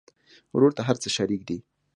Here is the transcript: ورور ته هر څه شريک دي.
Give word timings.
ورور 0.55 0.71
ته 0.77 0.81
هر 0.87 0.95
څه 1.03 1.07
شريک 1.17 1.41
دي. 1.49 1.57